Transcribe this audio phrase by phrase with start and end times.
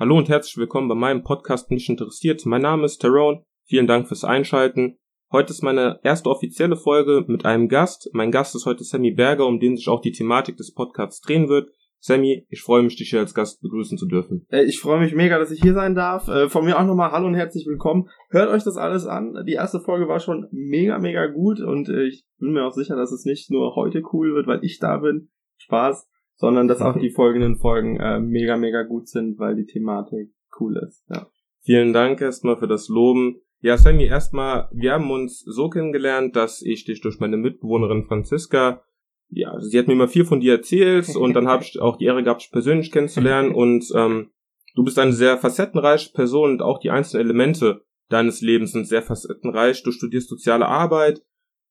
[0.00, 2.46] Hallo und herzlich willkommen bei meinem Podcast Mich interessiert.
[2.46, 3.44] Mein Name ist Tyrone.
[3.66, 4.96] Vielen Dank fürs Einschalten.
[5.30, 8.08] Heute ist meine erste offizielle Folge mit einem Gast.
[8.14, 11.50] Mein Gast ist heute Sammy Berger, um den sich auch die Thematik des Podcasts drehen
[11.50, 11.68] wird.
[11.98, 14.46] Sammy, ich freue mich, dich hier als Gast begrüßen zu dürfen.
[14.48, 16.28] Äh, ich freue mich mega, dass ich hier sein darf.
[16.28, 18.08] Äh, von mir auch nochmal Hallo und herzlich willkommen.
[18.30, 19.44] Hört euch das alles an.
[19.46, 22.96] Die erste Folge war schon mega, mega gut und äh, ich bin mir auch sicher,
[22.96, 25.28] dass es nicht nur heute cool wird, weil ich da bin.
[25.58, 26.09] Spaß
[26.40, 30.78] sondern dass auch die folgenden Folgen äh, mega, mega gut sind, weil die Thematik cool
[30.78, 31.04] ist.
[31.10, 31.26] Ja.
[31.60, 33.36] Vielen Dank erstmal für das Loben.
[33.60, 38.82] Ja, Sammy, erstmal, wir haben uns so kennengelernt, dass ich dich durch meine Mitbewohnerin Franziska,
[39.28, 42.06] ja, sie hat mir immer viel von dir erzählt und dann habe ich auch die
[42.06, 44.30] Ehre gehabt, dich persönlich kennenzulernen und ähm,
[44.74, 49.02] du bist eine sehr facettenreiche Person und auch die einzelnen Elemente deines Lebens sind sehr
[49.02, 49.82] facettenreich.
[49.82, 51.22] Du studierst soziale Arbeit,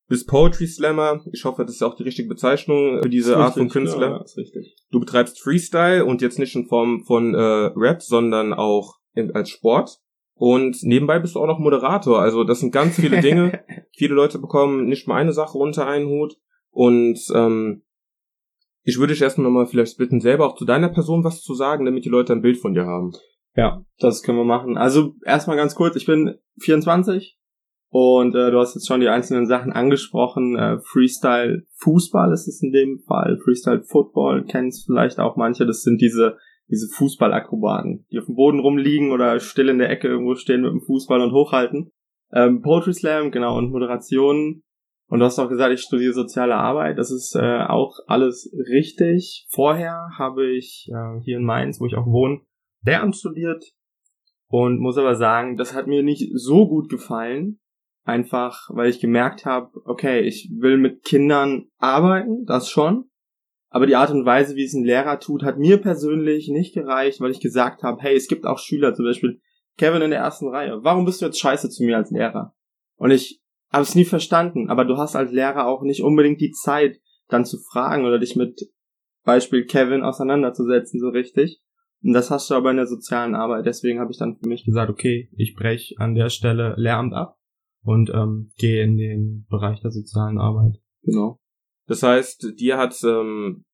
[0.09, 1.23] bist Poetry Slammer.
[1.31, 4.09] Ich hoffe, das ist auch die richtige Bezeichnung für diese Art von Künstler.
[4.09, 4.75] Ja, ist richtig.
[4.91, 9.49] Du betreibst Freestyle und jetzt nicht in Form von äh, Rap, sondern auch in, als
[9.49, 9.99] Sport.
[10.33, 12.19] Und nebenbei bist du auch noch Moderator.
[12.19, 13.63] Also das sind ganz viele Dinge.
[13.95, 16.37] viele Leute bekommen nicht mal eine Sache unter einen Hut.
[16.71, 17.83] Und ähm,
[18.83, 21.85] ich würde dich erstmal nochmal vielleicht bitten, selber auch zu deiner Person was zu sagen,
[21.85, 23.11] damit die Leute ein Bild von dir haben.
[23.55, 24.77] Ja, das können wir machen.
[24.77, 27.38] Also erstmal ganz kurz, ich bin 24,
[27.89, 30.55] und äh, du hast jetzt schon die einzelnen Sachen angesprochen.
[30.57, 33.39] Äh, Freestyle Fußball ist es in dem Fall.
[33.43, 35.65] Freestyle Football kennst vielleicht auch manche.
[35.65, 36.37] Das sind diese
[36.69, 40.71] diese Fußballakrobaten, die auf dem Boden rumliegen oder still in der Ecke irgendwo stehen mit
[40.71, 41.91] dem Fußball und hochhalten.
[42.31, 44.61] Ähm, Poetry Slam, genau, und Moderation.
[45.07, 46.99] Und du hast auch gesagt, ich studiere soziale Arbeit.
[46.99, 49.47] Das ist äh, auch alles richtig.
[49.49, 52.41] Vorher habe ich äh, hier in Mainz, wo ich auch wohne,
[52.85, 53.65] Lehramt studiert.
[54.47, 57.59] Und muss aber sagen, das hat mir nicht so gut gefallen,
[58.09, 63.05] Einfach, weil ich gemerkt habe, okay, ich will mit Kindern arbeiten, das schon.
[63.69, 67.21] Aber die Art und Weise, wie es ein Lehrer tut, hat mir persönlich nicht gereicht,
[67.21, 69.39] weil ich gesagt habe, hey, es gibt auch Schüler, zum Beispiel
[69.77, 70.79] Kevin in der ersten Reihe.
[70.81, 72.55] Warum bist du jetzt scheiße zu mir als Lehrer?
[72.97, 73.41] Und ich
[73.71, 77.45] habe es nie verstanden, aber du hast als Lehrer auch nicht unbedingt die Zeit, dann
[77.45, 78.59] zu fragen oder dich mit
[79.23, 81.61] Beispiel Kevin auseinanderzusetzen, so richtig.
[82.01, 83.67] Und das hast du aber in der sozialen Arbeit.
[83.67, 87.38] Deswegen habe ich dann für mich gesagt, okay, ich breche an der Stelle Lehramt ab
[87.83, 90.79] und ähm, gehe in den Bereich der sozialen Arbeit.
[91.03, 91.39] Genau.
[91.87, 93.65] Das heißt, dir hat ähm,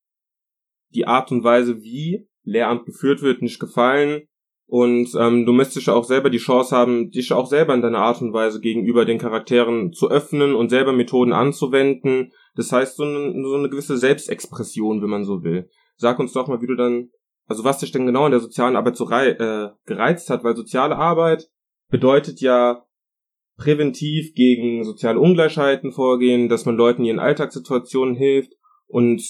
[0.93, 4.23] die Art und Weise, wie Lehramt geführt wird, nicht gefallen.
[4.67, 8.21] Und ähm, du müsstest auch selber die Chance haben, dich auch selber in deiner Art
[8.21, 12.31] und Weise gegenüber den Charakteren zu öffnen und selber Methoden anzuwenden.
[12.55, 15.69] Das heißt, so eine, so eine gewisse Selbstexpression, wenn man so will.
[15.97, 17.09] Sag uns doch mal, wie du dann,
[17.47, 20.55] also was dich denn genau in der sozialen Arbeit so rei äh, gereizt hat, weil
[20.55, 21.47] soziale Arbeit
[21.89, 22.83] bedeutet ja
[23.57, 28.53] präventiv gegen soziale Ungleichheiten vorgehen, dass man Leuten in ihren Alltagssituationen hilft
[28.87, 29.21] und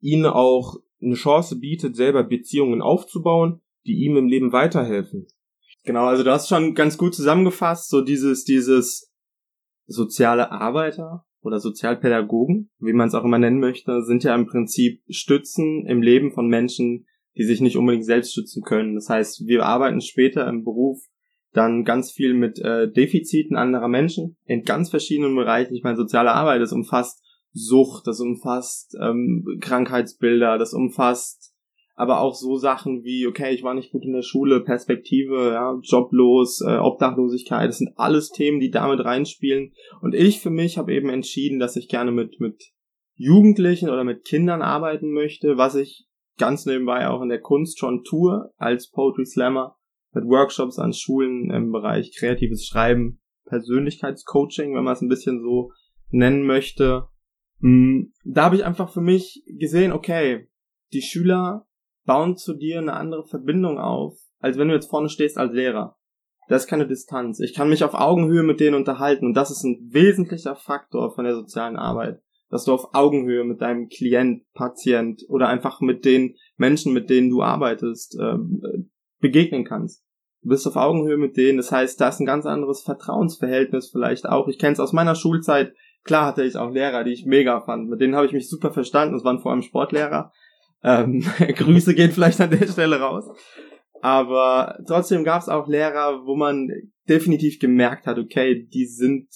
[0.00, 5.26] ihnen auch eine Chance bietet, selber Beziehungen aufzubauen, die ihm im Leben weiterhelfen.
[5.84, 9.12] Genau, also du hast schon ganz gut zusammengefasst, so dieses, dieses
[9.86, 15.02] soziale Arbeiter oder Sozialpädagogen, wie man es auch immer nennen möchte, sind ja im Prinzip
[15.08, 17.06] Stützen im Leben von Menschen,
[17.36, 18.94] die sich nicht unbedingt selbst stützen können.
[18.94, 21.02] Das heißt, wir arbeiten später im Beruf
[21.54, 25.74] dann ganz viel mit äh, Defiziten anderer Menschen in ganz verschiedenen Bereichen.
[25.74, 27.22] Ich meine, soziale Arbeit, das umfasst
[27.52, 31.54] Sucht, das umfasst ähm, Krankheitsbilder, das umfasst
[31.96, 35.78] aber auch so Sachen wie, okay, ich war nicht gut in der Schule, Perspektive, ja,
[35.82, 39.72] joblos, äh, Obdachlosigkeit, das sind alles Themen, die damit reinspielen.
[40.00, 42.72] Und ich für mich habe eben entschieden, dass ich gerne mit, mit
[43.14, 48.02] Jugendlichen oder mit Kindern arbeiten möchte, was ich ganz nebenbei auch in der Kunst schon
[48.02, 49.76] tue als Poetry Slammer
[50.14, 55.72] mit Workshops an Schulen im Bereich kreatives Schreiben, Persönlichkeitscoaching, wenn man es ein bisschen so
[56.10, 57.08] nennen möchte.
[57.60, 60.48] Hm, da habe ich einfach für mich gesehen, okay,
[60.92, 61.66] die Schüler
[62.04, 65.96] bauen zu dir eine andere Verbindung auf, als wenn du jetzt vorne stehst als Lehrer.
[66.48, 67.40] Das ist keine Distanz.
[67.40, 71.24] Ich kann mich auf Augenhöhe mit denen unterhalten und das ist ein wesentlicher Faktor von
[71.24, 72.20] der sozialen Arbeit,
[72.50, 77.30] dass du auf Augenhöhe mit deinem Klient, Patient oder einfach mit den Menschen, mit denen
[77.30, 78.36] du arbeitest, äh,
[79.20, 80.03] begegnen kannst.
[80.44, 81.56] Du bist auf Augenhöhe mit denen.
[81.56, 84.46] Das heißt, da ist ein ganz anderes Vertrauensverhältnis vielleicht auch.
[84.46, 85.72] Ich kenne es aus meiner Schulzeit.
[86.04, 87.88] Klar hatte ich auch Lehrer, die ich mega fand.
[87.88, 89.14] Mit denen habe ich mich super verstanden.
[89.14, 90.32] Das waren vor allem Sportlehrer.
[90.82, 93.24] Ähm, Grüße gehen vielleicht an der Stelle raus.
[94.02, 96.68] Aber trotzdem gab es auch Lehrer, wo man
[97.08, 99.28] definitiv gemerkt hat, okay, die sind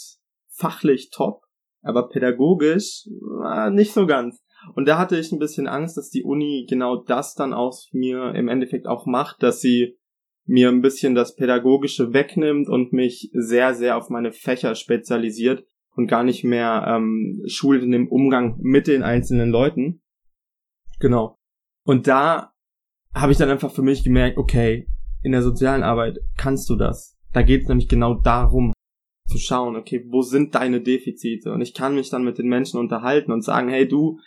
[0.50, 1.40] fachlich top,
[1.80, 3.08] aber pädagogisch
[3.46, 4.42] äh, nicht so ganz.
[4.74, 8.34] Und da hatte ich ein bisschen Angst, dass die Uni genau das dann aus mir
[8.34, 9.97] im Endeffekt auch macht, dass sie
[10.48, 15.64] mir ein bisschen das Pädagogische wegnimmt und mich sehr, sehr auf meine Fächer spezialisiert
[15.94, 20.00] und gar nicht mehr ähm, schult in dem Umgang mit den einzelnen Leuten.
[21.00, 21.36] Genau.
[21.84, 22.52] Und da
[23.14, 24.88] habe ich dann einfach für mich gemerkt, okay,
[25.22, 27.18] in der sozialen Arbeit kannst du das.
[27.32, 28.72] Da geht es nämlich genau darum,
[29.28, 31.52] zu schauen, okay, wo sind deine Defizite?
[31.52, 34.18] Und ich kann mich dann mit den Menschen unterhalten und sagen, hey du,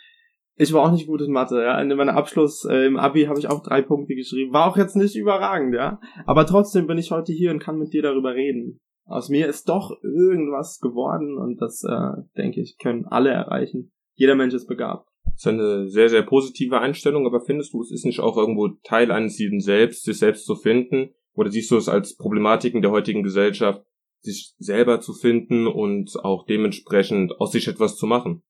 [0.56, 1.80] ich war auch nicht gut in Mathe, ja.
[1.80, 4.52] In meinem Abschluss äh, im Abi habe ich auch drei Punkte geschrieben.
[4.52, 6.00] War auch jetzt nicht überragend, ja.
[6.26, 8.80] Aber trotzdem bin ich heute hier und kann mit dir darüber reden.
[9.04, 13.92] Aus mir ist doch irgendwas geworden und das, äh, denke ich, können alle erreichen.
[14.14, 15.08] Jeder Mensch ist begabt.
[15.24, 18.68] Das ist eine sehr, sehr positive Einstellung, aber findest du, es ist nicht auch irgendwo
[18.84, 21.14] Teil eines jeden Selbst, sich selbst zu finden?
[21.34, 23.82] Oder siehst du es als Problematiken der heutigen Gesellschaft,
[24.20, 28.42] sich selber zu finden und auch dementsprechend aus sich etwas zu machen?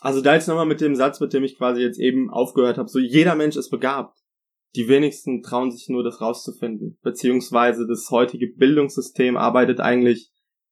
[0.00, 2.88] Also da jetzt nochmal mit dem Satz, mit dem ich quasi jetzt eben aufgehört habe,
[2.88, 4.18] so jeder Mensch ist begabt.
[4.74, 6.98] Die wenigsten trauen sich nur, das rauszufinden.
[7.02, 10.30] Beziehungsweise das heutige Bildungssystem arbeitet eigentlich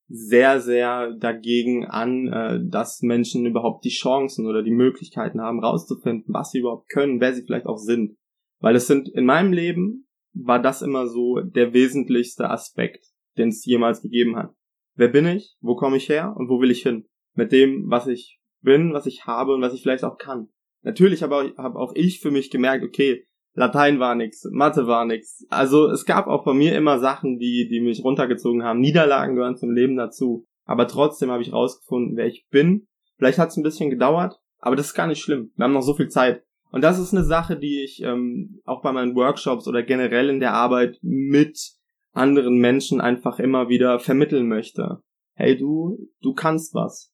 [0.08, 6.34] sehr, sehr dagegen an, äh, dass Menschen überhaupt die Chancen oder die Möglichkeiten haben, rauszufinden,
[6.34, 8.16] was sie überhaupt können, wer sie vielleicht auch sind.
[8.60, 13.06] Weil es sind, in meinem Leben war das immer so der wesentlichste Aspekt,
[13.38, 14.54] den es jemals gegeben hat.
[14.94, 15.56] Wer bin ich?
[15.60, 16.34] Wo komme ich her?
[16.36, 17.06] Und wo will ich hin?
[17.34, 20.48] Mit dem, was ich bin, was ich habe und was ich vielleicht auch kann.
[20.82, 25.46] Natürlich habe hab auch ich für mich gemerkt, okay, Latein war nix, Mathe war nix.
[25.48, 28.80] Also es gab auch bei mir immer Sachen, die, die mich runtergezogen haben.
[28.80, 30.44] Niederlagen gehören zum Leben dazu.
[30.64, 32.88] Aber trotzdem habe ich rausgefunden, wer ich bin.
[33.16, 35.52] Vielleicht hat es ein bisschen gedauert, aber das ist gar nicht schlimm.
[35.56, 36.42] Wir haben noch so viel Zeit.
[36.72, 40.40] Und das ist eine Sache, die ich ähm, auch bei meinen Workshops oder generell in
[40.40, 41.76] der Arbeit mit
[42.12, 45.00] anderen Menschen einfach immer wieder vermitteln möchte.
[45.34, 47.13] Hey du, du kannst was.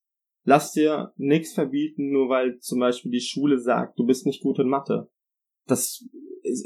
[0.50, 4.58] Lass dir nichts verbieten, nur weil zum Beispiel die Schule sagt, du bist nicht gut
[4.58, 5.08] in Mathe.
[5.69, 6.05] Das,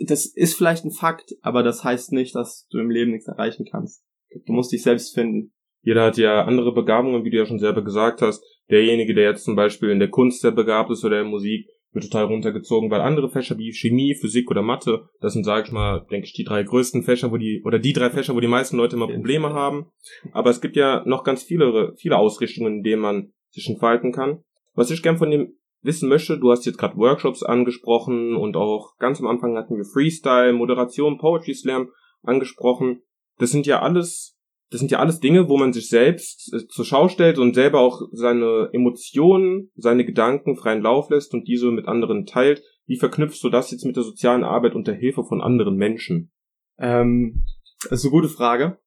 [0.06, 3.66] das ist vielleicht ein Fakt, aber das heißt nicht, dass du im Leben nichts erreichen
[3.70, 4.02] kannst.
[4.46, 5.52] Du musst dich selbst finden.
[5.82, 8.42] Jeder hat ja andere Begabungen, wie du ja schon selber gesagt hast.
[8.70, 11.68] Derjenige, der jetzt zum Beispiel in der Kunst sehr begabt ist oder in der Musik,
[11.92, 15.72] wird total runtergezogen, weil andere Fächer wie Chemie, Physik oder Mathe, das sind, sag ich
[15.72, 18.48] mal, denke ich, die drei größten Fächer, wo die, oder die drei Fächer, wo die
[18.48, 19.90] meisten Leute immer Probleme haben.
[20.32, 24.42] Aber es gibt ja noch ganz viele, viele Ausrichtungen, in denen man sich entfalten kann.
[24.74, 28.96] Was ich gern von dem wissen möchte, du hast jetzt gerade Workshops angesprochen und auch
[28.98, 31.90] ganz am Anfang hatten wir Freestyle, Moderation, Poetry Slam
[32.22, 33.02] angesprochen.
[33.38, 34.36] Das sind ja alles,
[34.70, 37.80] das sind ja alles Dinge, wo man sich selbst äh, zur Schau stellt und selber
[37.80, 42.62] auch seine Emotionen, seine Gedanken freien Lauf lässt und diese mit anderen teilt.
[42.86, 46.32] Wie verknüpfst du das jetzt mit der sozialen Arbeit und der Hilfe von anderen Menschen?
[46.78, 47.44] Ähm,
[47.88, 48.78] das ist eine gute Frage.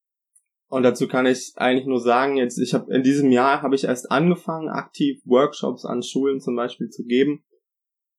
[0.69, 3.85] Und dazu kann ich eigentlich nur sagen, jetzt ich habe in diesem Jahr habe ich
[3.85, 7.43] erst angefangen, aktiv Workshops an Schulen zum Beispiel zu geben.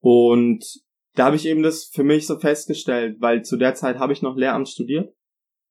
[0.01, 0.65] Und
[1.15, 4.23] da habe ich eben das für mich so festgestellt, weil zu der Zeit habe ich
[4.23, 5.13] noch Lehramt studiert.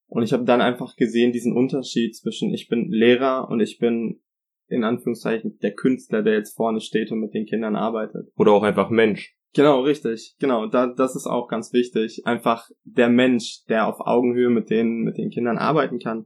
[0.08, 4.22] Und ich habe dann einfach gesehen, diesen Unterschied zwischen ich bin Lehrer und ich bin
[4.68, 8.30] in Anführungszeichen der Künstler, der jetzt vorne steht und mit den Kindern arbeitet.
[8.36, 9.36] Oder auch einfach Mensch.
[9.54, 10.36] Genau, richtig.
[10.40, 12.22] Genau, da, das ist auch ganz wichtig.
[12.26, 16.26] Einfach der Mensch, der auf Augenhöhe mit den, mit den Kindern arbeiten kann.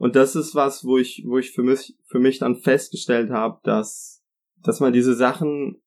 [0.00, 3.60] Und das ist was, wo ich, wo ich für mich, für mich dann festgestellt habe,
[3.64, 4.24] dass,
[4.62, 5.82] dass man diese Sachen,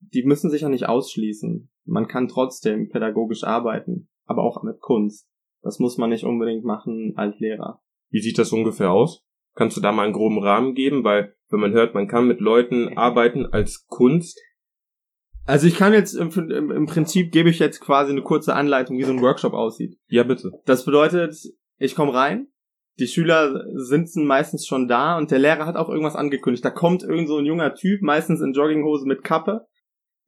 [0.00, 1.70] die müssen sich ja nicht ausschließen.
[1.84, 5.28] Man kann trotzdem pädagogisch arbeiten, aber auch mit Kunst.
[5.62, 7.80] Das muss man nicht unbedingt machen als Lehrer.
[8.10, 9.24] Wie sieht das ungefähr aus?
[9.54, 11.04] Kannst du da mal einen groben Rahmen geben?
[11.04, 14.36] Weil, wenn man hört, man kann mit Leuten arbeiten als Kunst.
[15.44, 18.98] Also ich kann jetzt im, im, im Prinzip gebe ich jetzt quasi eine kurze Anleitung,
[18.98, 19.96] wie so ein Workshop aussieht.
[20.08, 20.50] Ja, bitte.
[20.64, 21.36] Das bedeutet,
[21.78, 22.48] ich komme rein,
[22.98, 26.64] die Schüler sind meistens schon da und der Lehrer hat auch irgendwas angekündigt.
[26.64, 29.66] Da kommt irgend so ein junger Typ, meistens in Jogginghose mit Kappe.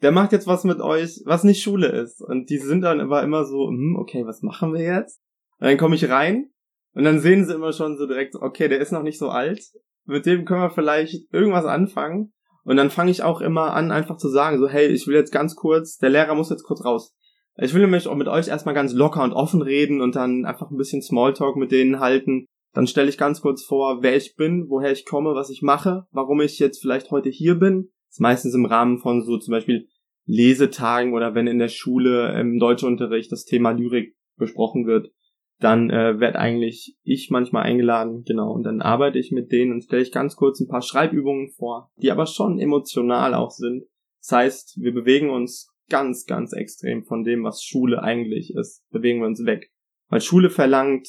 [0.02, 2.20] Der macht jetzt was mit euch, was nicht Schule ist.
[2.20, 5.20] Und die sind dann aber immer so, hm, okay, was machen wir jetzt?
[5.58, 6.50] Und dann komme ich rein
[6.94, 9.62] und dann sehen sie immer schon so direkt, okay, der ist noch nicht so alt.
[10.04, 12.32] Mit dem können wir vielleicht irgendwas anfangen.
[12.64, 15.32] Und dann fange ich auch immer an, einfach zu sagen, so, hey, ich will jetzt
[15.32, 17.14] ganz kurz, der Lehrer muss jetzt kurz raus.
[17.58, 20.70] Ich will nämlich auch mit euch erstmal ganz locker und offen reden und dann einfach
[20.70, 22.46] ein bisschen Smalltalk mit denen halten.
[22.76, 26.06] Dann stelle ich ganz kurz vor, wer ich bin, woher ich komme, was ich mache,
[26.10, 27.88] warum ich jetzt vielleicht heute hier bin.
[28.08, 29.88] Das ist meistens im Rahmen von so zum Beispiel
[30.26, 35.10] Lesetagen oder wenn in der Schule im Deutschunterricht das Thema Lyrik besprochen wird,
[35.58, 39.84] dann äh, werde eigentlich ich manchmal eingeladen, genau, und dann arbeite ich mit denen und
[39.84, 43.84] stelle ich ganz kurz ein paar Schreibübungen vor, die aber schon emotional auch sind.
[44.20, 49.20] Das heißt, wir bewegen uns ganz, ganz extrem von dem, was Schule eigentlich ist, bewegen
[49.20, 49.72] wir uns weg.
[50.10, 51.08] Weil Schule verlangt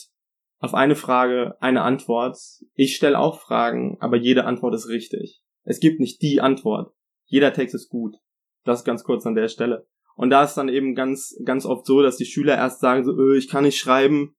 [0.60, 2.38] auf eine Frage eine Antwort.
[2.74, 5.42] Ich stelle auch Fragen, aber jede Antwort ist richtig.
[5.64, 6.94] Es gibt nicht die Antwort.
[7.26, 8.16] Jeder Text ist gut.
[8.64, 9.88] Das ganz kurz an der Stelle.
[10.16, 13.12] Und da ist dann eben ganz, ganz oft so, dass die Schüler erst sagen so,
[13.12, 14.36] öh, ich kann nicht schreiben,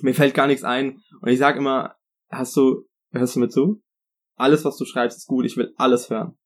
[0.00, 1.00] mir fällt gar nichts ein.
[1.20, 1.96] Und ich sage immer,
[2.30, 3.82] hast du, hörst du mir zu?
[4.36, 6.38] Alles, was du schreibst, ist gut, ich will alles hören.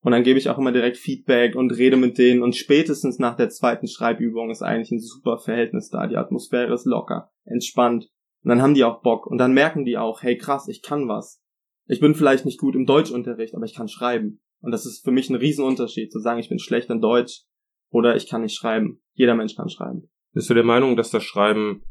[0.00, 3.36] Und dann gebe ich auch immer direkt Feedback und rede mit denen und spätestens nach
[3.36, 6.06] der zweiten Schreibübung ist eigentlich ein super Verhältnis da.
[6.06, 8.08] Die Atmosphäre ist locker, entspannt.
[8.42, 11.08] Und dann haben die auch Bock und dann merken die auch, hey krass, ich kann
[11.08, 11.42] was.
[11.86, 14.40] Ich bin vielleicht nicht gut im Deutschunterricht, aber ich kann schreiben.
[14.60, 17.44] Und das ist für mich ein Riesenunterschied, zu sagen, ich bin schlecht in Deutsch
[17.90, 19.02] oder ich kann nicht schreiben.
[19.14, 20.10] Jeder Mensch kann schreiben.
[20.32, 21.82] Bist du der Meinung, dass das Schreiben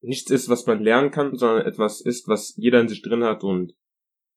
[0.00, 3.42] nichts ist, was man lernen kann, sondern etwas ist, was jeder in sich drin hat
[3.42, 3.74] und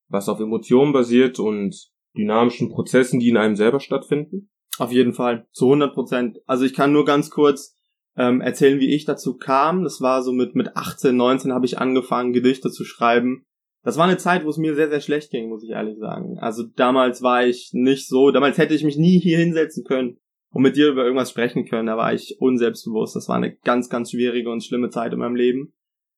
[0.10, 4.50] was auf Emotionen basiert und dynamischen Prozessen, die in einem selber stattfinden?
[4.80, 6.38] Auf jeden Fall, zu 100 Prozent.
[6.46, 7.77] Also ich kann nur ganz kurz
[8.18, 9.84] ähm, erzählen, wie ich dazu kam.
[9.84, 13.44] Das war so mit, mit 18, 19 habe ich angefangen, Gedichte zu schreiben.
[13.84, 16.40] Das war eine Zeit, wo es mir sehr, sehr schlecht ging, muss ich ehrlich sagen.
[16.40, 20.18] Also damals war ich nicht so, damals hätte ich mich nie hier hinsetzen können
[20.52, 21.88] und mit dir über irgendwas sprechen können.
[21.88, 23.16] Da war ich unselbstbewusst.
[23.16, 25.74] Das war eine ganz, ganz schwierige und schlimme Zeit in meinem Leben.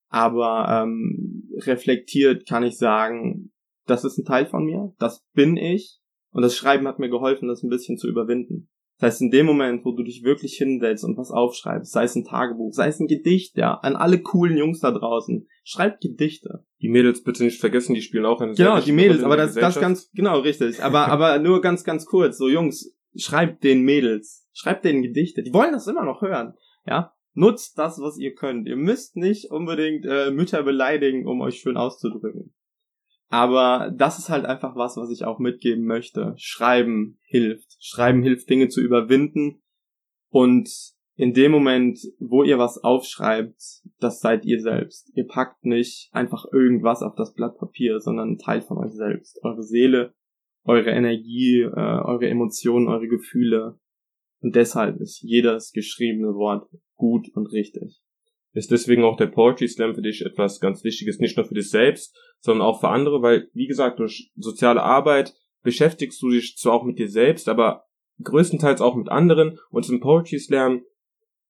[0.08, 3.52] Aber ähm, reflektiert kann ich sagen,
[3.86, 6.00] das ist ein Teil von mir, das bin ich.
[6.32, 8.70] Und das Schreiben hat mir geholfen, das ein bisschen zu überwinden.
[9.00, 12.16] Das heißt, in dem Moment, wo du dich wirklich hinsetzt und was aufschreibst, sei es
[12.16, 16.66] ein Tagebuch, sei es ein Gedicht, ja, an alle coolen Jungs da draußen, schreibt Gedichte.
[16.82, 19.80] Die Mädels bitte nicht vergessen, die spielen auch eine Genau, die Mädels, aber das, das
[19.80, 20.84] ganz, genau, richtig.
[20.84, 25.44] Aber, aber nur ganz, ganz kurz, so Jungs, schreibt den Mädels, schreibt denen Gedichte.
[25.44, 27.14] Die wollen das immer noch hören, ja.
[27.34, 28.68] Nutzt das, was ihr könnt.
[28.68, 32.54] Ihr müsst nicht unbedingt äh, Mütter beleidigen, um euch schön auszudrücken.
[33.30, 36.34] Aber das ist halt einfach was, was ich auch mitgeben möchte.
[36.38, 37.78] Schreiben hilft.
[37.80, 39.62] Schreiben hilft, Dinge zu überwinden.
[40.30, 40.70] Und
[41.16, 43.62] in dem Moment, wo ihr was aufschreibt,
[44.00, 45.12] das seid ihr selbst.
[45.16, 49.40] Ihr packt nicht einfach irgendwas auf das Blatt Papier, sondern ein Teil von euch selbst.
[49.44, 50.14] Eure Seele,
[50.64, 53.80] eure Energie, äh, eure Emotionen, eure Gefühle.
[54.42, 58.02] Und deshalb ist jedes geschriebene Wort gut und richtig.
[58.54, 61.70] Ist deswegen auch der Poetry Slam für dich etwas ganz Wichtiges, nicht nur für dich
[61.70, 66.74] selbst, sondern auch für andere, weil, wie gesagt, durch soziale Arbeit beschäftigst du dich zwar
[66.74, 67.86] auch mit dir selbst, aber
[68.24, 70.84] größtenteils auch mit anderen und im Poetry Slam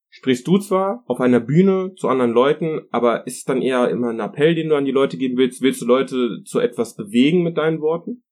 [0.09, 4.09] sprichst du zwar auf einer Bühne zu anderen Leuten, aber ist es dann eher immer
[4.09, 5.61] ein Appell, den du an die Leute geben willst?
[5.61, 8.23] Willst du Leute zu etwas bewegen mit deinen Worten?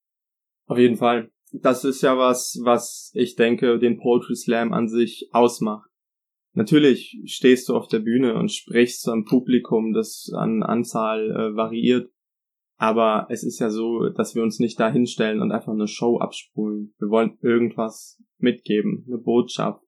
[0.66, 1.32] Auf jeden Fall.
[1.54, 5.90] Das ist ja was, was ich denke, den Poetry Slam an sich ausmacht.
[6.58, 11.56] Natürlich stehst du auf der Bühne und sprichst zu einem Publikum, das an Anzahl äh,
[11.56, 12.10] variiert.
[12.78, 16.18] Aber es ist ja so, dass wir uns nicht da hinstellen und einfach eine Show
[16.18, 16.96] abspulen.
[16.98, 19.84] Wir wollen irgendwas mitgeben, eine Botschaft,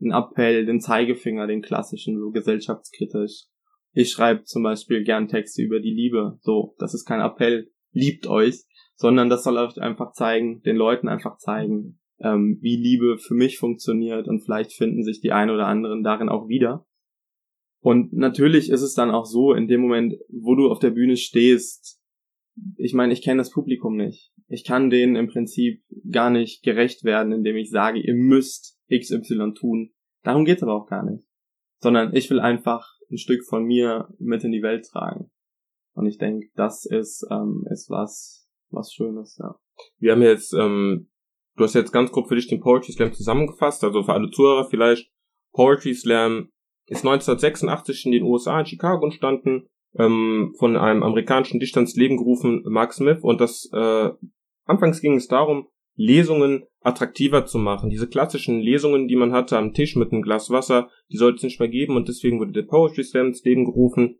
[0.00, 3.44] einen Appell, den Zeigefinger, den klassischen, so gesellschaftskritisch.
[3.92, 6.36] Ich schreibe zum Beispiel gern Texte über die Liebe.
[6.40, 8.64] So, das ist kein Appell, liebt euch,
[8.96, 13.58] sondern das soll euch einfach zeigen, den Leuten einfach zeigen, ähm, wie Liebe für mich
[13.58, 16.86] funktioniert und vielleicht finden sich die ein oder anderen darin auch wieder.
[17.80, 21.16] Und natürlich ist es dann auch so, in dem Moment, wo du auf der Bühne
[21.16, 22.00] stehst,
[22.76, 24.32] ich meine, ich kenne das Publikum nicht.
[24.48, 29.52] Ich kann denen im Prinzip gar nicht gerecht werden, indem ich sage, ihr müsst XY
[29.54, 29.92] tun.
[30.24, 31.24] Darum geht's aber auch gar nicht.
[31.80, 35.30] Sondern ich will einfach ein Stück von mir mit in die Welt tragen.
[35.94, 39.56] Und ich denke, das ist, ähm, ist was, was Schönes, ja.
[39.98, 41.10] Wir haben jetzt, ähm,
[41.58, 44.68] du hast jetzt ganz grob für dich den Poetry Slam zusammengefasst, also für alle Zuhörer
[44.70, 45.10] vielleicht.
[45.52, 46.50] Poetry Slam
[46.86, 52.16] ist 1986 in den USA in Chicago entstanden ähm, von einem amerikanischen Dichter ins Leben
[52.16, 53.18] gerufen, Mark Smith.
[53.22, 54.10] Und das äh,
[54.64, 57.90] anfangs ging es darum, Lesungen attraktiver zu machen.
[57.90, 61.42] Diese klassischen Lesungen, die man hatte am Tisch mit einem Glas Wasser, die sollte es
[61.42, 64.18] nicht mehr geben und deswegen wurde der Poetry Slam ins Leben gerufen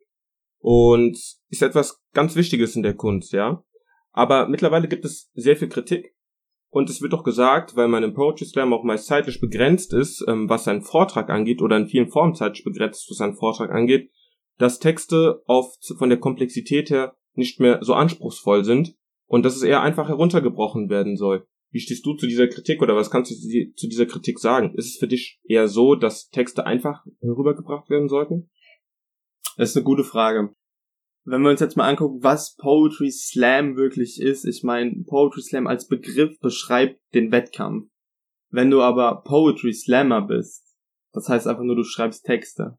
[0.59, 1.16] und
[1.49, 3.62] ist etwas ganz Wichtiges in der Kunst, ja.
[4.11, 6.16] Aber mittlerweile gibt es sehr viel Kritik
[6.70, 10.25] und es wird doch gesagt, weil man im Poetry Slam auch meist zeitlich begrenzt ist,
[10.28, 14.10] ähm, was einen Vortrag angeht oder in vielen Formen zeitlich begrenzt, was einen Vortrag angeht,
[14.58, 18.96] dass Texte oft von der Komplexität her nicht mehr so anspruchsvoll sind
[19.26, 21.46] und dass es eher einfach heruntergebrochen werden soll.
[21.70, 23.34] Wie stehst du zu dieser Kritik oder was kannst du
[23.75, 24.75] zu dieser Kritik sagen?
[24.75, 28.50] Ist es für dich eher so, dass Texte einfach herübergebracht werden sollten?
[29.56, 30.54] Das ist eine gute Frage.
[31.25, 35.66] Wenn wir uns jetzt mal angucken, was Poetry Slam wirklich ist, ich meine, Poetry Slam
[35.66, 37.88] als Begriff beschreibt den Wettkampf.
[38.50, 40.64] Wenn du aber Poetry Slammer bist,
[41.12, 42.78] das heißt einfach nur, du schreibst Texte,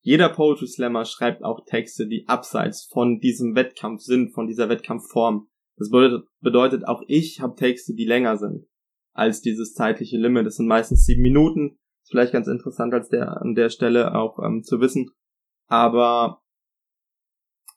[0.00, 5.48] jeder Poetry Slammer schreibt auch Texte, die abseits von diesem Wettkampf sind, von dieser Wettkampfform.
[5.76, 5.90] Das
[6.40, 8.66] bedeutet, auch ich habe Texte, die länger sind
[9.12, 10.46] als dieses zeitliche Limit.
[10.46, 11.78] Das sind meistens sieben Minuten.
[12.02, 15.10] Ist vielleicht ganz interessant als der an der Stelle auch ähm, zu wissen.
[15.66, 16.40] Aber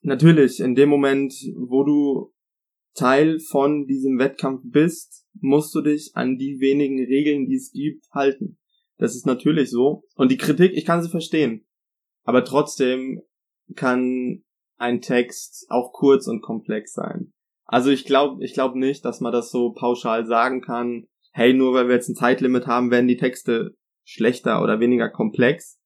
[0.01, 2.34] natürlich, in dem Moment, wo du
[2.93, 8.05] Teil von diesem Wettkampf bist, musst du dich an die wenigen Regeln, die es gibt,
[8.12, 8.58] halten.
[8.98, 10.03] Das ist natürlich so.
[10.15, 11.65] Und die Kritik, ich kann sie verstehen.
[12.24, 13.22] Aber trotzdem
[13.75, 14.43] kann
[14.77, 17.34] ein Text auch kurz und komplex sein.
[17.65, 21.08] Also ich glaube, ich glaube nicht, dass man das so pauschal sagen kann.
[21.31, 25.79] Hey, nur weil wir jetzt ein Zeitlimit haben, werden die Texte schlechter oder weniger komplex,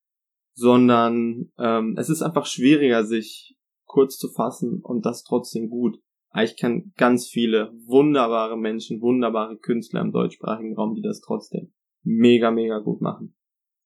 [0.55, 3.54] sondern ähm, es ist einfach schwieriger, sich
[3.95, 5.97] kurz zu fassen und das trotzdem gut.
[6.37, 11.71] Ich kenne ganz viele wunderbare Menschen, wunderbare Künstler im deutschsprachigen Raum, die das trotzdem
[12.03, 13.37] mega, mega gut machen.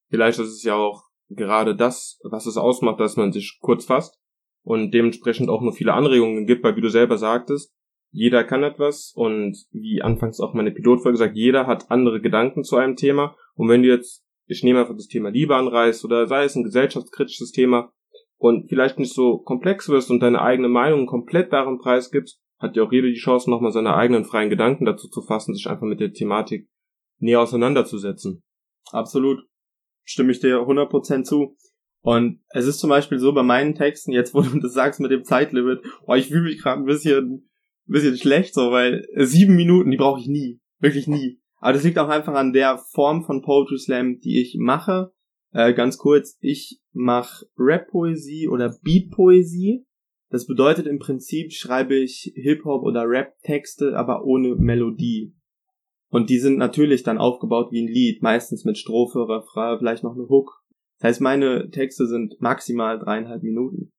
[0.10, 4.20] Vielleicht ist es ja auch gerade das, was es ausmacht, dass man sich kurz fasst
[4.64, 7.72] und dementsprechend auch nur viele Anregungen gibt, weil wie du selber sagtest,
[8.12, 12.78] jeder kann etwas und wie anfangs auch meine Pilotfolge gesagt, jeder hat andere Gedanken zu
[12.78, 16.46] einem Thema und wenn du jetzt, ich nehme einfach das Thema Liebe anreißt oder sei
[16.46, 17.94] es ein gesellschaftskritisches Thema
[18.40, 22.84] und vielleicht nicht so komplex wirst und deine eigene Meinung komplett darin preisgibst, hat ja
[22.84, 26.00] auch jeder die Chance, nochmal seine eigenen freien Gedanken dazu zu fassen, sich einfach mit
[26.00, 26.68] der Thematik
[27.20, 28.42] näher auseinanderzusetzen.
[28.92, 29.40] Absolut.
[30.04, 31.56] Stimme ich dir 100% zu.
[32.02, 35.12] Und es ist zum Beispiel so bei meinen Texten, jetzt wo du das sagst mit
[35.12, 37.50] dem Zeitlimit, oh, ich fühle mich gerade ein bisschen,
[37.88, 40.60] ein bisschen schlecht so, weil sieben Minuten, die brauche ich nie.
[40.80, 41.42] Wirklich nie.
[41.58, 45.12] Aber das liegt auch einfach an der Form von Poetry Slam, die ich mache.
[45.52, 49.86] Äh, ganz kurz, ich mache Rap-Poesie oder Beat-Poesie.
[50.30, 55.34] Das bedeutet im Prinzip schreibe ich Hip-Hop oder Rap-Texte, aber ohne Melodie.
[56.12, 60.14] Und die sind natürlich dann aufgebaut wie ein Lied, meistens mit Strophe, Refrain, vielleicht noch
[60.14, 60.64] eine Hook.
[61.00, 63.92] Das heißt, meine Texte sind maximal dreieinhalb Minuten.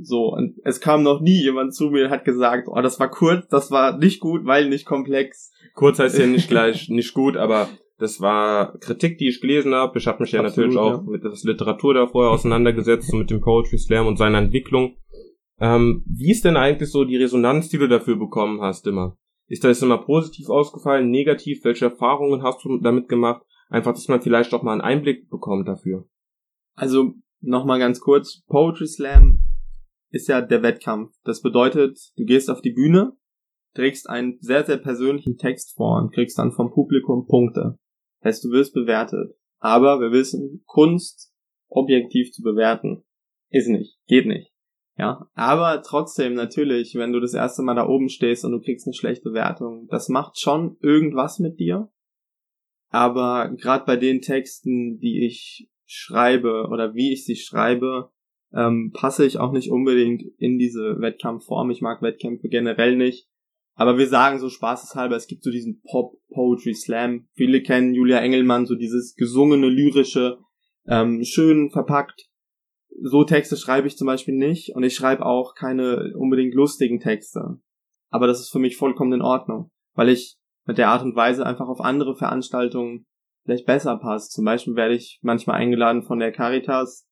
[0.00, 3.10] So, und es kam noch nie jemand zu mir und hat gesagt, oh, das war
[3.10, 5.52] kurz, das war nicht gut, weil nicht komplex.
[5.74, 9.98] Kurz heißt ja nicht gleich nicht gut, aber das war Kritik, die ich gelesen habe.
[9.98, 11.10] Ich habe mich ja Absolut, natürlich auch ja.
[11.10, 14.96] mit der Literatur da vorher auseinandergesetzt und mit dem Poetry Slam und seiner Entwicklung.
[15.60, 19.16] Ähm, wie ist denn eigentlich so die Resonanz, die du dafür bekommen hast immer?
[19.48, 21.64] Ist das immer positiv ausgefallen, negativ?
[21.64, 23.42] Welche Erfahrungen hast du damit gemacht?
[23.68, 26.06] Einfach, dass man vielleicht auch mal einen Einblick bekommt dafür.
[26.76, 28.44] Also, nochmal ganz kurz.
[28.46, 29.40] Poetry Slam
[30.10, 31.12] ist ja der Wettkampf.
[31.24, 33.16] Das bedeutet, du gehst auf die Bühne,
[33.74, 37.78] trägst einen sehr, sehr persönlichen Text vor und kriegst dann vom Publikum Punkte.
[38.24, 39.34] Heißt, du wirst bewertet.
[39.58, 41.32] Aber wir wissen, Kunst
[41.68, 43.04] objektiv zu bewerten
[43.50, 44.52] ist nicht, geht nicht.
[44.96, 48.86] Ja, aber trotzdem natürlich, wenn du das erste Mal da oben stehst und du kriegst
[48.86, 51.88] eine schlechte Wertung, das macht schon irgendwas mit dir.
[52.90, 58.10] Aber gerade bei den Texten, die ich schreibe oder wie ich sie schreibe,
[58.52, 61.70] ähm, passe ich auch nicht unbedingt in diese Wettkampfform.
[61.70, 63.28] Ich mag Wettkämpfe generell nicht.
[63.78, 67.28] Aber wir sagen so spaßeshalber, es gibt so diesen Pop Poetry Slam.
[67.34, 70.38] Viele kennen Julia Engelmann, so dieses gesungene, lyrische,
[70.86, 72.28] ähm, schön verpackt
[73.00, 77.58] so Texte schreibe ich zum Beispiel nicht und ich schreibe auch keine unbedingt lustigen Texte.
[78.10, 81.46] Aber das ist für mich vollkommen in Ordnung, weil ich mit der Art und Weise
[81.46, 83.06] einfach auf andere Veranstaltungen
[83.44, 84.30] vielleicht besser passe.
[84.30, 87.06] Zum Beispiel werde ich manchmal eingeladen von der Caritas.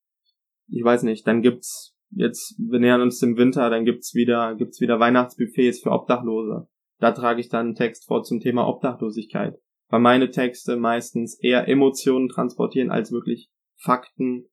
[0.69, 4.81] Ich weiß nicht, dann gibt's jetzt, wir nähern uns dem Winter, dann gibt's wieder, gibt's
[4.81, 6.69] wieder Weihnachtsbuffets für Obdachlose.
[6.99, 9.59] Da trage ich dann einen Text vor zum Thema Obdachlosigkeit.
[9.89, 14.47] Weil meine Texte meistens eher Emotionen transportieren als wirklich Fakten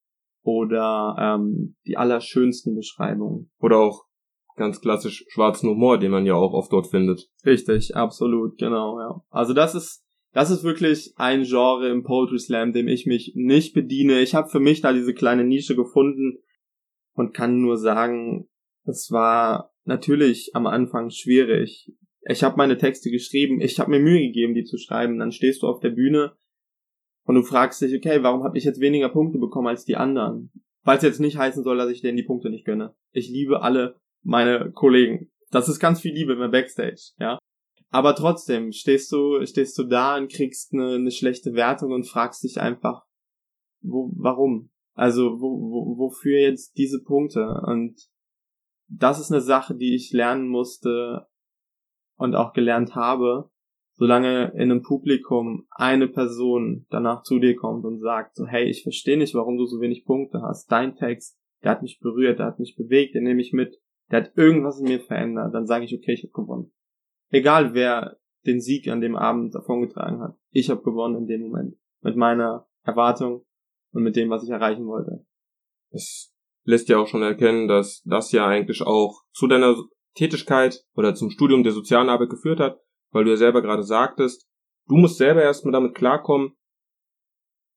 [0.43, 3.51] oder ähm, die allerschönsten Beschreibungen.
[3.59, 4.03] Oder auch
[4.55, 7.29] ganz klassisch schwarzen Humor, den man ja auch oft dort findet.
[7.45, 9.21] Richtig, absolut, genau, ja.
[9.29, 13.73] Also das ist das ist wirklich ein Genre im Poetry Slam, dem ich mich nicht
[13.73, 14.19] bediene.
[14.19, 16.39] Ich habe für mich da diese kleine Nische gefunden
[17.13, 18.49] und kann nur sagen,
[18.85, 21.91] es war natürlich am Anfang schwierig.
[22.25, 25.19] Ich habe meine Texte geschrieben, ich habe mir Mühe gegeben, die zu schreiben.
[25.19, 26.35] Dann stehst du auf der Bühne
[27.25, 30.51] und du fragst dich, okay, warum habe ich jetzt weniger Punkte bekommen als die anderen?
[30.83, 32.95] Weil es jetzt nicht heißen soll, dass ich denen die Punkte nicht gönne.
[33.11, 35.31] Ich liebe alle meine Kollegen.
[35.51, 37.37] Das ist ganz viel Liebe im Backstage, ja.
[37.89, 42.43] Aber trotzdem stehst du, stehst du da und kriegst eine, eine schlechte Wertung und fragst
[42.43, 43.05] dich einfach,
[43.81, 44.71] wo, warum?
[44.93, 47.61] Also, wo, wo, wofür jetzt diese Punkte?
[47.65, 47.99] Und
[48.87, 51.27] das ist eine Sache, die ich lernen musste
[52.17, 53.49] und auch gelernt habe,
[53.93, 58.83] solange in einem Publikum eine Person danach zu dir kommt und sagt so, hey, ich
[58.83, 60.71] verstehe nicht, warum du so wenig Punkte hast.
[60.71, 63.79] Dein Text, der hat mich berührt, der hat mich bewegt, den nehme ich mit,
[64.11, 65.53] der hat irgendwas in mir verändert.
[65.53, 66.71] Dann sage ich, okay, ich habe gewonnen.
[67.29, 70.37] Egal wer den Sieg an dem Abend davongetragen hat.
[70.51, 71.75] Ich habe gewonnen in dem Moment.
[72.01, 73.45] Mit meiner Erwartung
[73.93, 75.25] und mit dem, was ich erreichen wollte.
[75.91, 76.33] Es
[76.65, 79.75] lässt ja auch schon erkennen, dass das ja eigentlich auch zu deiner
[80.15, 82.79] Tätigkeit oder zum Studium der sozialen Arbeit geführt hat,
[83.11, 84.47] weil du ja selber gerade sagtest,
[84.87, 86.53] du musst selber erstmal damit klarkommen,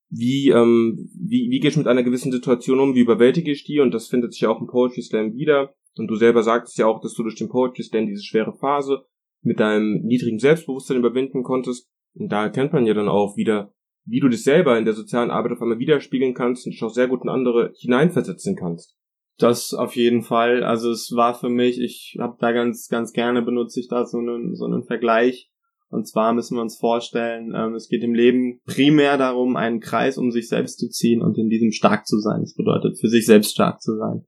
[0.09, 3.81] wie, ähm, wie, wie gehe ich mit einer gewissen Situation um, wie überwältige ich die?
[3.81, 5.74] Und das findet sich ja auch im Poetry Slam wieder.
[5.96, 9.05] Und du selber sagtest ja auch, dass du durch den Poetry Slam diese schwere Phase
[9.42, 11.90] mit deinem niedrigen Selbstbewusstsein überwinden konntest.
[12.14, 13.74] Und da erkennt man ja dann auch wieder,
[14.07, 16.95] wie du dich selber in der sozialen Arbeit auf einmal widerspiegeln kannst und dich auch
[16.95, 18.97] sehr gut in andere hineinversetzen kannst.
[19.38, 20.64] Das auf jeden Fall.
[20.64, 24.19] Also es war für mich, ich habe da ganz, ganz gerne benutze ich da so
[24.19, 25.51] einen, so einen Vergleich.
[25.88, 30.19] Und zwar müssen wir uns vorstellen, ähm, es geht im Leben primär darum, einen Kreis
[30.19, 32.40] um sich selbst zu ziehen und in diesem stark zu sein.
[32.40, 34.25] Das bedeutet, für sich selbst stark zu sein.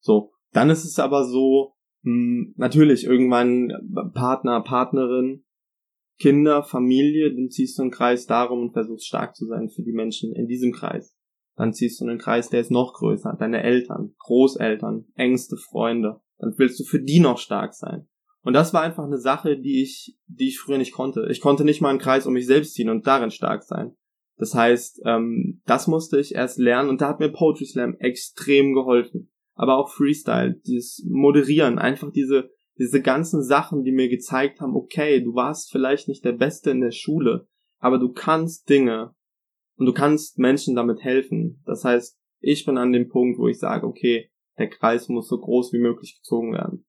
[0.00, 3.72] So, dann ist es aber so, mh, hm, natürlich irgendwann
[4.14, 5.44] Partner, Partnerin,
[6.18, 9.92] Kinder, Familie, dann ziehst du einen Kreis darum und versuchst stark zu sein für die
[9.92, 11.16] Menschen in diesem Kreis.
[11.56, 13.36] Dann ziehst du einen Kreis, der ist noch größer.
[13.38, 16.20] Deine Eltern, Großeltern, engste Freunde.
[16.38, 18.08] Dann willst du für die noch stark sein.
[18.42, 21.28] Und das war einfach eine Sache, die ich, die ich früher nicht konnte.
[21.30, 23.94] Ich konnte nicht mal einen Kreis um mich selbst ziehen und darin stark sein.
[24.36, 28.74] Das heißt, ähm, das musste ich erst lernen und da hat mir Poetry Slam extrem
[28.74, 29.30] geholfen.
[29.54, 35.20] Aber auch Freestyle, dieses Moderieren, einfach diese, diese ganzen Sachen, die mir gezeigt haben, okay,
[35.20, 37.46] du warst vielleicht nicht der Beste in der Schule,
[37.78, 39.14] aber du kannst Dinge
[39.76, 41.62] und du kannst Menschen damit helfen.
[41.66, 45.38] Das heißt, ich bin an dem Punkt, wo ich sage, okay, der Kreis muss so
[45.38, 46.86] groß wie möglich gezogen werden.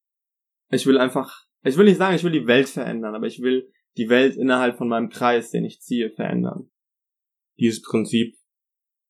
[0.69, 3.69] Ich will einfach, ich will nicht sagen, ich will die Welt verändern, aber ich will
[3.98, 6.69] die Welt innerhalb von meinem Kreis, den ich ziehe, verändern.
[7.60, 8.36] Dieses Prinzip,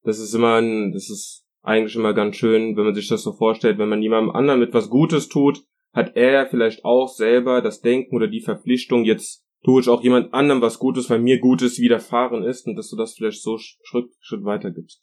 [0.04, 3.32] das ist immer ein, das ist eigentlich immer ganz schön, wenn man sich das so
[3.32, 8.16] vorstellt, wenn man jemandem anderen etwas Gutes tut, hat er vielleicht auch selber das Denken
[8.16, 12.44] oder die Verpflichtung, jetzt tue ich auch jemand anderem was Gutes, weil mir Gutes widerfahren
[12.44, 15.02] ist und dass du das vielleicht so Schritt Schritt weitergibst.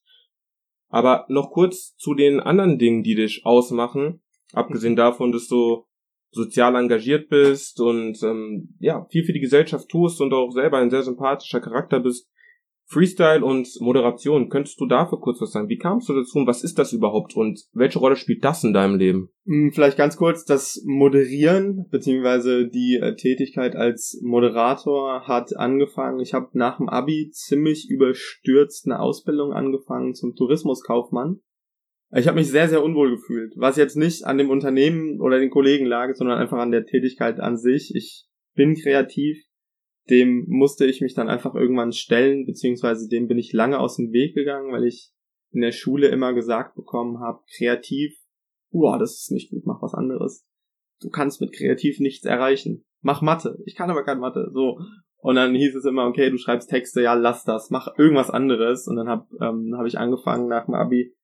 [0.88, 4.20] Aber noch kurz zu den anderen Dingen, die dich ausmachen,
[4.52, 5.86] abgesehen davon, dass du
[6.32, 10.90] sozial engagiert bist und ähm, ja viel für die Gesellschaft tust und auch selber ein
[10.90, 12.28] sehr sympathischer Charakter bist.
[12.92, 15.68] Freestyle und Moderation, könntest du dafür kurz was sagen?
[15.68, 18.72] Wie kamst du dazu und was ist das überhaupt und welche Rolle spielt das in
[18.72, 19.30] deinem Leben?
[19.46, 26.18] Hm, vielleicht ganz kurz, das Moderieren beziehungsweise die äh, Tätigkeit als Moderator hat angefangen.
[26.18, 31.40] Ich habe nach dem Abi ziemlich überstürzt eine Ausbildung angefangen zum Tourismuskaufmann.
[32.12, 35.50] Ich habe mich sehr, sehr unwohl gefühlt, was jetzt nicht an dem Unternehmen oder den
[35.50, 37.92] Kollegen lag, sondern einfach an der Tätigkeit an sich.
[37.94, 38.26] Ich
[38.56, 39.38] bin kreativ,
[40.08, 44.12] dem musste ich mich dann einfach irgendwann stellen, beziehungsweise dem bin ich lange aus dem
[44.12, 45.12] Weg gegangen, weil ich
[45.52, 48.16] in der Schule immer gesagt bekommen habe, kreativ,
[48.70, 50.46] boah, das ist nicht gut, mach was anderes.
[51.00, 52.84] Du kannst mit kreativ nichts erreichen.
[53.00, 53.58] Mach Mathe.
[53.64, 54.50] Ich kann aber keine Mathe.
[54.52, 54.78] So.
[55.22, 58.86] Und dann hieß es immer, okay, du schreibst Texte, ja, lass das, mach irgendwas anderes.
[58.86, 61.14] Und dann habe ähm, hab ich angefangen nach dem Abi,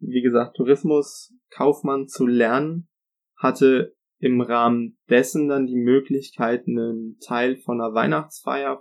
[0.00, 2.88] wie gesagt, Tourismus, Kaufmann zu lernen,
[3.36, 8.80] hatte im Rahmen dessen dann die Möglichkeit, einen Teil von einer Weihnachtsfeier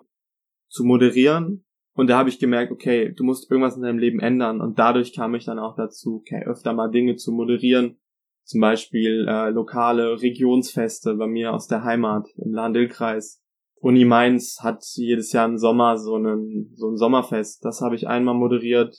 [0.70, 1.66] zu moderieren.
[1.94, 4.62] Und da habe ich gemerkt, okay, du musst irgendwas in deinem Leben ändern.
[4.62, 8.00] Und dadurch kam ich dann auch dazu, okay, öfter mal Dinge zu moderieren.
[8.44, 13.42] Zum Beispiel äh, lokale Regionsfeste bei mir aus der Heimat im Lahn-Dill-Kreis.
[13.80, 17.66] Uni Mainz hat jedes Jahr im Sommer so, einen, so ein Sommerfest.
[17.66, 18.96] Das habe ich einmal moderiert.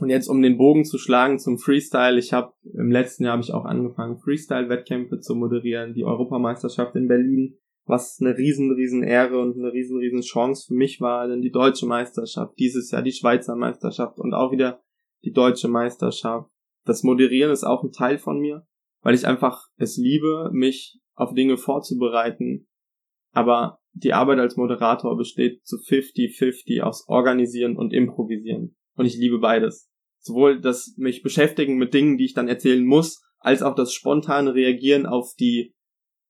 [0.00, 3.42] Und jetzt, um den Bogen zu schlagen zum Freestyle, ich habe im letzten Jahr habe
[3.42, 9.38] ich auch angefangen, Freestyle-Wettkämpfe zu moderieren, die Europameisterschaft in Berlin, was eine riesen, riesen Ehre
[9.38, 13.12] und eine riesen, riesen Chance für mich war, denn die deutsche Meisterschaft, dieses Jahr die
[13.12, 14.82] Schweizer Meisterschaft und auch wieder
[15.24, 16.50] die deutsche Meisterschaft.
[16.84, 18.66] Das Moderieren ist auch ein Teil von mir,
[19.02, 22.66] weil ich einfach es liebe, mich auf Dinge vorzubereiten.
[23.32, 28.76] Aber die Arbeit als Moderator besteht zu 50-50 aus Organisieren und Improvisieren.
[28.96, 29.90] Und ich liebe beides.
[30.20, 34.54] Sowohl das mich beschäftigen mit Dingen, die ich dann erzählen muss, als auch das spontane
[34.54, 35.74] Reagieren auf die,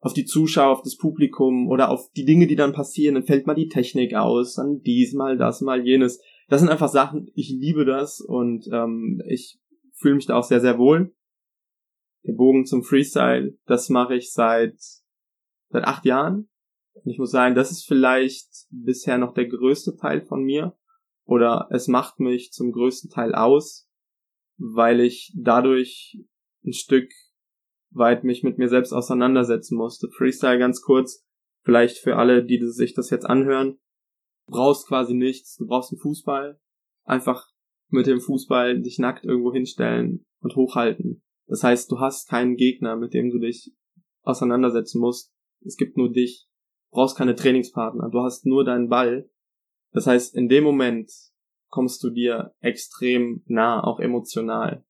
[0.00, 3.14] auf die Zuschauer, auf das Publikum oder auf die Dinge, die dann passieren.
[3.14, 6.20] Dann fällt mal die Technik aus, dann dies mal, das mal, jenes.
[6.48, 9.60] Das sind einfach Sachen, ich liebe das und ähm, ich
[9.92, 11.14] fühle mich da auch sehr, sehr wohl.
[12.26, 14.76] Der Bogen zum Freestyle, das mache ich seit,
[15.68, 16.48] seit acht Jahren.
[16.94, 20.76] Und ich muss sagen, das ist vielleicht bisher noch der größte Teil von mir
[21.24, 23.88] oder es macht mich zum größten Teil aus,
[24.58, 26.18] weil ich dadurch
[26.64, 27.10] ein Stück
[27.90, 30.08] weit mich mit mir selbst auseinandersetzen musste.
[30.10, 31.24] Freestyle ganz kurz,
[31.62, 33.78] vielleicht für alle, die sich das jetzt anhören.
[34.46, 36.60] Du brauchst quasi nichts, du brauchst einen Fußball.
[37.04, 37.46] Einfach
[37.88, 41.22] mit dem Fußball dich nackt irgendwo hinstellen und hochhalten.
[41.46, 43.72] Das heißt, du hast keinen Gegner, mit dem du dich
[44.22, 45.32] auseinandersetzen musst.
[45.64, 46.48] Es gibt nur dich.
[46.90, 48.10] Du brauchst keine Trainingspartner.
[48.10, 49.30] Du hast nur deinen Ball
[49.94, 51.10] das heißt, in dem Moment
[51.70, 54.84] kommst du dir extrem nah, auch emotional.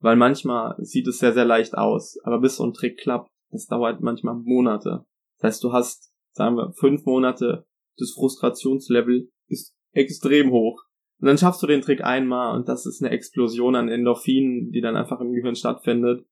[0.00, 3.66] Weil manchmal sieht es sehr, sehr leicht aus, aber bis so ein Trick klappt, das
[3.66, 5.04] dauert manchmal Monate.
[5.38, 7.66] Das heißt, du hast, sagen wir, fünf Monate,
[7.98, 10.82] das Frustrationslevel ist extrem hoch.
[11.20, 14.80] Und dann schaffst du den Trick einmal und das ist eine Explosion an Endorphinen, die
[14.80, 16.26] dann einfach im Gehirn stattfindet.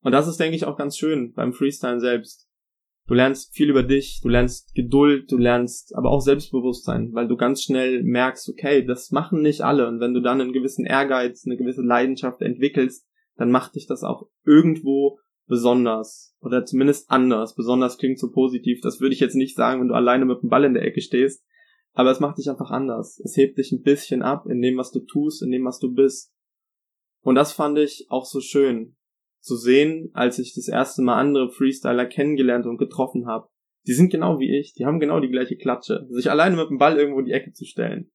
[0.00, 2.48] Und das ist, denke ich, auch ganz schön beim Freestyle selbst.
[3.12, 7.36] Du lernst viel über dich, du lernst Geduld, du lernst aber auch Selbstbewusstsein, weil du
[7.36, 9.86] ganz schnell merkst, okay, das machen nicht alle.
[9.86, 14.02] Und wenn du dann einen gewissen Ehrgeiz, eine gewisse Leidenschaft entwickelst, dann macht dich das
[14.02, 17.54] auch irgendwo besonders oder zumindest anders.
[17.54, 18.80] Besonders klingt so positiv.
[18.80, 21.02] Das würde ich jetzt nicht sagen, wenn du alleine mit dem Ball in der Ecke
[21.02, 21.44] stehst.
[21.92, 23.20] Aber es macht dich einfach anders.
[23.22, 25.92] Es hebt dich ein bisschen ab in dem, was du tust, in dem, was du
[25.92, 26.32] bist.
[27.20, 28.96] Und das fand ich auch so schön
[29.42, 33.48] zu sehen, als ich das erste Mal andere Freestyler kennengelernt und getroffen habe.
[33.86, 36.06] Die sind genau wie ich, die haben genau die gleiche Klatsche.
[36.10, 38.10] Sich alleine mit dem Ball irgendwo in die Ecke zu stellen.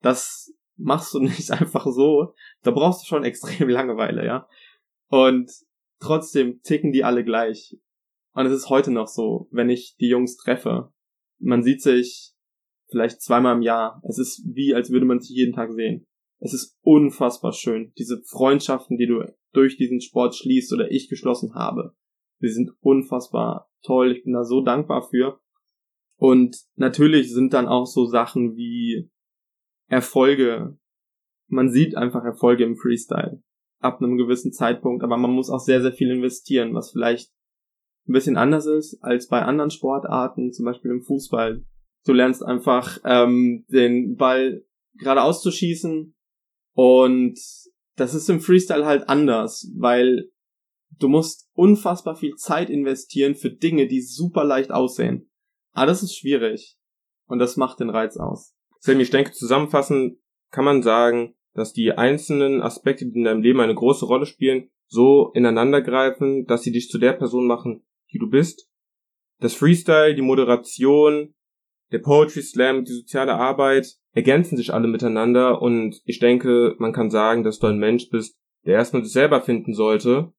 [0.00, 2.34] Das machst du nicht einfach so.
[2.62, 4.48] Da brauchst du schon extrem Langeweile, ja.
[5.08, 5.50] Und
[6.00, 7.76] trotzdem ticken die alle gleich.
[8.32, 10.92] Und es ist heute noch so, wenn ich die Jungs treffe.
[11.38, 12.32] Man sieht sich
[12.90, 14.00] vielleicht zweimal im Jahr.
[14.08, 16.06] Es ist wie, als würde man sich jeden Tag sehen.
[16.38, 17.92] Es ist unfassbar schön.
[17.98, 21.94] Diese Freundschaften, die du durch diesen Sport schließt oder ich geschlossen habe.
[22.38, 24.12] Sie sind unfassbar toll.
[24.12, 25.40] Ich bin da so dankbar für.
[26.16, 29.10] Und natürlich sind dann auch so Sachen wie
[29.88, 30.78] Erfolge.
[31.48, 33.42] Man sieht einfach Erfolge im Freestyle
[33.80, 37.32] ab einem gewissen Zeitpunkt, aber man muss auch sehr, sehr viel investieren, was vielleicht
[38.06, 41.64] ein bisschen anders ist als bei anderen Sportarten, zum Beispiel im Fußball.
[42.04, 46.14] Du lernst einfach ähm, den Ball geradeaus zu schießen
[46.74, 47.38] und
[47.96, 50.30] das ist im Freestyle halt anders, weil
[50.98, 55.30] du musst unfassbar viel Zeit investieren für Dinge, die super leicht aussehen.
[55.72, 56.76] Aber das ist schwierig
[57.26, 58.54] und das macht den Reiz aus.
[58.80, 60.18] Sammy, ich denke, zusammenfassend
[60.50, 64.70] kann man sagen, dass die einzelnen Aspekte, die in deinem Leben eine große Rolle spielen,
[64.86, 68.68] so ineinandergreifen, dass sie dich zu der Person machen, die du bist.
[69.38, 71.34] Das Freestyle, die Moderation,
[71.92, 77.10] der Poetry Slam, die soziale Arbeit ergänzen sich alle miteinander und ich denke, man kann
[77.10, 80.32] sagen, dass du ein Mensch bist, der erstmal sich selber finden sollte.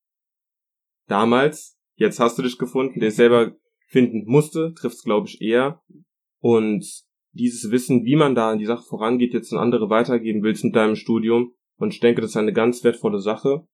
[1.07, 3.55] Damals, jetzt hast du dich gefunden, der selber
[3.87, 5.81] finden musste, trifft's glaube ich eher.
[6.39, 6.85] Und
[7.33, 10.75] dieses Wissen, wie man da in die Sache vorangeht, jetzt an andere weitergeben willst mit
[10.75, 11.53] deinem Studium.
[11.77, 13.65] Und ich denke, das ist eine ganz wertvolle Sache.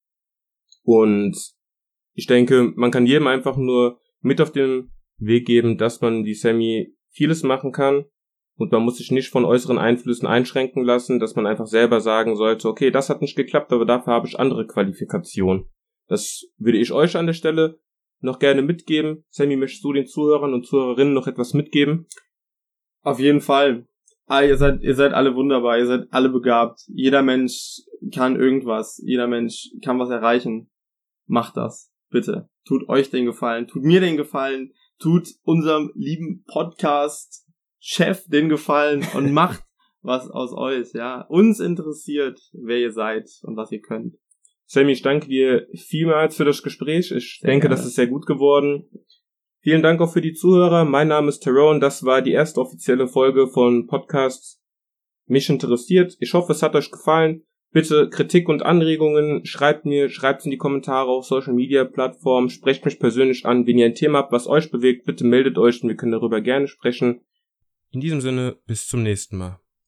[0.83, 1.35] Und
[2.13, 6.33] ich denke, man kann jedem einfach nur mit auf den Weg geben, dass man die
[6.33, 8.05] Semi vieles machen kann.
[8.55, 12.35] Und man muss sich nicht von äußeren Einflüssen einschränken lassen, dass man einfach selber sagen
[12.35, 15.69] sollte, okay, das hat nicht geklappt, aber dafür habe ich andere Qualifikationen.
[16.07, 17.79] Das würde ich euch an der Stelle
[18.19, 19.25] noch gerne mitgeben.
[19.29, 22.07] Sammy, möchtest du den Zuhörern und Zuhörerinnen noch etwas mitgeben?
[23.03, 23.85] Auf jeden Fall.
[24.25, 26.81] Ah, ihr seid, ihr seid alle wunderbar, ihr seid alle begabt.
[26.87, 27.81] Jeder Mensch
[28.13, 29.01] kann irgendwas.
[29.03, 30.69] Jeder Mensch kann was erreichen.
[31.27, 31.91] Macht das.
[32.09, 32.49] Bitte.
[32.65, 33.67] Tut euch den Gefallen.
[33.67, 34.73] Tut mir den Gefallen.
[34.99, 37.45] Tut unserem lieben Podcast
[37.79, 39.63] Chef den Gefallen und macht
[40.01, 41.21] was aus euch, ja.
[41.29, 44.15] Uns interessiert, wer ihr seid und was ihr könnt.
[44.65, 47.11] Sammy, ich danke dir vielmals für das Gespräch.
[47.11, 47.75] Ich sehr denke, gerne.
[47.75, 48.89] das ist sehr gut geworden.
[49.61, 50.85] Vielen Dank auch für die Zuhörer.
[50.85, 51.79] Mein Name ist Tyrone.
[51.79, 54.61] Das war die erste offizielle Folge von Podcasts
[55.25, 56.15] Mich interessiert.
[56.19, 57.45] Ich hoffe, es hat euch gefallen.
[57.71, 62.85] Bitte Kritik und Anregungen schreibt mir, schreibt in die Kommentare auf Social Media Plattformen, sprecht
[62.85, 63.67] mich persönlich an.
[63.67, 66.41] Wenn ihr ein Thema habt, was euch bewegt, bitte meldet euch und wir können darüber
[66.41, 67.21] gerne sprechen.
[67.91, 69.59] In diesem Sinne, bis zum nächsten Mal.